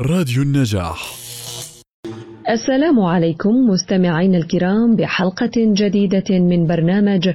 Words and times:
راديو 0.00 0.42
النجاح 0.42 1.12
السلام 2.50 3.00
عليكم 3.00 3.50
مستمعين 3.50 4.34
الكرام 4.34 4.96
بحلقة 4.96 5.52
جديدة 5.56 6.24
من 6.30 6.66
برنامج 6.66 7.28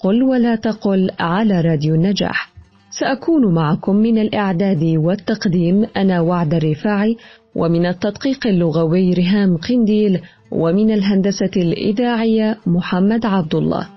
قل 0.00 0.22
ولا 0.22 0.56
تقل 0.56 1.10
على 1.20 1.60
راديو 1.60 1.94
النجاح. 1.94 2.52
سأكون 2.90 3.54
معكم 3.54 3.96
من 3.96 4.18
الإعداد 4.18 4.84
والتقديم 4.84 5.86
أنا 5.96 6.20
وعد 6.20 6.54
الرفاعي 6.54 7.16
ومن 7.54 7.86
التدقيق 7.86 8.46
اللغوي 8.46 9.14
رهام 9.14 9.56
قنديل 9.56 10.20
ومن 10.50 10.90
الهندسة 10.90 11.52
الإذاعية 11.56 12.58
محمد 12.66 13.26
عبد 13.26 13.54
الله. 13.54 13.88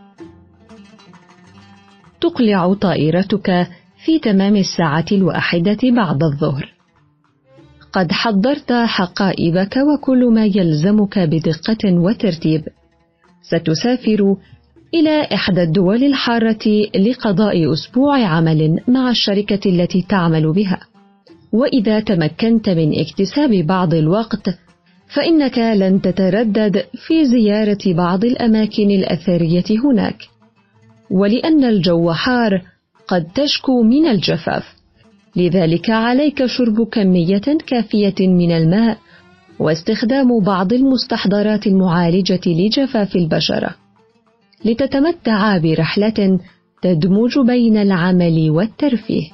تقلع 2.21 2.73
طائرتك 2.73 3.68
في 4.05 4.20
تمام 4.20 4.55
الساعة 4.55 5.05
الواحدة 5.11 5.79
بعد 5.95 6.23
الظهر. 6.23 6.76
قد 7.98 8.11
حضرت 8.11 8.71
حقائبك 8.71 9.78
وكل 9.78 10.25
ما 10.25 10.46
يلزمك 10.46 11.19
بدقة 11.19 11.93
وترتيب. 11.93 12.64
ستسافر 13.42 14.36
إلى 14.93 15.21
إحدى 15.33 15.64
الدول 15.64 16.04
الحارة 16.04 16.89
لقضاء 16.96 17.74
أسبوع 17.74 18.24
عمل 18.25 18.79
مع 18.88 19.10
الشركة 19.10 19.69
التي 19.69 20.05
تعمل 20.10 20.54
بها. 20.54 20.79
وإذا 21.54 22.00
تمكنت 22.00 22.69
من 22.69 23.00
اكتساب 23.00 23.50
بعض 23.50 23.93
الوقت 23.93 24.50
فإنك 25.16 25.57
لن 25.57 26.02
تتردد 26.02 26.86
في 27.07 27.25
زيارة 27.25 27.93
بعض 27.93 28.25
الأماكن 28.25 28.91
الأثرية 28.91 29.79
هناك. 29.83 30.18
ولأن 31.11 31.64
الجو 31.64 32.11
حار 32.11 32.61
قد 33.08 33.27
تشكو 33.36 33.83
من 33.83 34.08
الجفاف 34.08 34.77
لذلك 35.36 35.89
عليك 35.89 36.45
شرب 36.45 36.88
كمية 36.91 37.58
كافية 37.67 38.27
من 38.27 38.52
الماء 38.52 38.97
واستخدام 39.59 40.39
بعض 40.43 40.73
المستحضرات 40.73 41.67
المعالجة 41.67 42.41
لجفاف 42.45 43.15
البشرة. 43.15 43.75
لتتمتع 44.65 45.57
برحلة 45.57 46.39
تدمج 46.81 47.39
بين 47.39 47.77
العمل 47.77 48.49
والترفيه. 48.49 49.31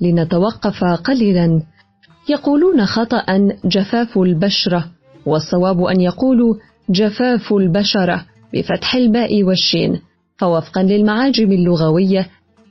لنتوقف 0.00 0.84
قليلا. 0.84 1.62
يقولون 2.28 2.86
خطأ 2.86 3.24
جفاف 3.64 4.18
البشرة 4.18 4.84
والصواب 5.26 5.82
أن 5.82 6.00
يقولوا 6.00 6.54
جفاف 6.90 7.52
البشرة 7.52 8.24
بفتح 8.54 8.94
الباء 8.94 9.42
والشين 9.44 10.00
فوفقا 10.38 10.82
للمعاجم 10.82 11.52
اللغوية 11.52 12.28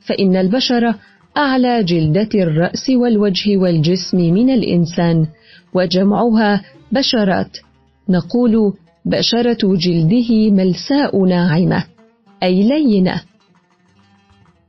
فإن 0.08 0.36
البشرة 0.36 0.96
أعلى 1.38 1.84
جلدة 1.84 2.30
الرأس 2.36 2.90
والوجه 2.90 3.58
والجسم 3.58 4.18
من 4.18 4.50
الإنسان 4.50 5.28
وجمعها 5.74 6.62
بشرات. 6.92 7.58
نقول 8.10 8.74
بشرة 9.06 9.76
جلده 9.76 10.52
ملساء 10.52 11.26
ناعمة 11.26 11.84
أي 12.44 12.64
لينة. 12.64 13.22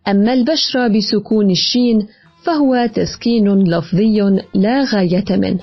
أما 0.09 0.33
البشرة 0.33 0.89
بسكون 0.89 1.51
الشين 1.51 2.07
فهو 2.45 2.91
تسكين 2.95 3.49
لفظي 3.49 4.21
لا 4.55 4.85
غاية 4.85 5.25
منه. 5.31 5.61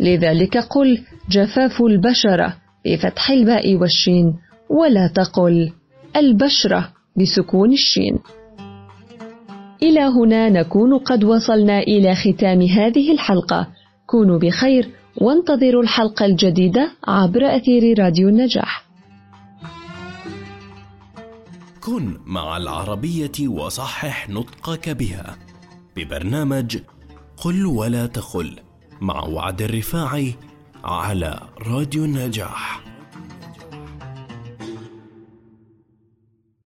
لذلك 0.00 0.56
قل 0.56 1.00
جفاف 1.30 1.82
البشرة 1.82 2.56
بفتح 2.84 3.30
الباء 3.30 3.74
والشين 3.76 4.34
ولا 4.70 5.06
تقل 5.06 5.72
البشرة. 6.16 6.97
بسكون 7.18 7.72
الشين. 7.72 8.18
إلى 9.82 10.00
هنا 10.00 10.48
نكون 10.48 10.98
قد 10.98 11.24
وصلنا 11.24 11.78
إلى 11.78 12.14
ختام 12.14 12.62
هذه 12.62 13.12
الحلقة. 13.12 13.66
كونوا 14.06 14.38
بخير 14.38 14.88
وانتظروا 15.20 15.82
الحلقة 15.82 16.24
الجديدة 16.24 16.90
عبر 17.08 17.56
أثير 17.56 17.98
راديو 17.98 18.28
النجاح. 18.28 18.84
كن 21.80 22.16
مع 22.26 22.56
العربية 22.56 23.48
وصحح 23.48 24.30
نطقك 24.30 24.88
بها. 24.88 25.36
ببرنامج 25.96 26.78
قل 27.36 27.66
ولا 27.66 28.06
تقل 28.06 28.58
مع 29.00 29.22
وعد 29.22 29.62
الرفاعي 29.62 30.34
على 30.84 31.40
راديو 31.66 32.04
النجاح. 32.04 32.87